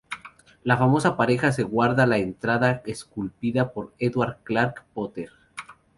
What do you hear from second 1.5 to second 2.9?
se guarda la entrada